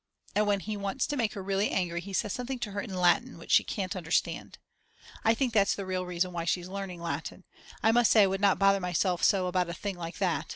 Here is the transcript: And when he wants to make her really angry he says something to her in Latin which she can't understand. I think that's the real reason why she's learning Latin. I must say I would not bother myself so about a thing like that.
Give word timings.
And 0.33 0.47
when 0.47 0.61
he 0.61 0.75
wants 0.75 1.05
to 1.05 1.15
make 1.15 1.33
her 1.35 1.43
really 1.43 1.69
angry 1.69 2.01
he 2.01 2.11
says 2.11 2.33
something 2.33 2.57
to 2.61 2.71
her 2.71 2.81
in 2.81 2.91
Latin 2.97 3.37
which 3.37 3.51
she 3.51 3.63
can't 3.63 3.95
understand. 3.95 4.57
I 5.23 5.35
think 5.35 5.53
that's 5.53 5.75
the 5.75 5.85
real 5.85 6.07
reason 6.07 6.31
why 6.33 6.43
she's 6.45 6.67
learning 6.67 7.03
Latin. 7.03 7.43
I 7.83 7.91
must 7.91 8.09
say 8.09 8.23
I 8.23 8.25
would 8.25 8.41
not 8.41 8.57
bother 8.57 8.79
myself 8.79 9.21
so 9.23 9.45
about 9.45 9.69
a 9.69 9.73
thing 9.75 9.97
like 9.97 10.17
that. 10.17 10.47